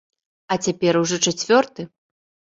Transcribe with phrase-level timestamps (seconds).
[0.55, 1.81] А цяпер ужо чацвёрты.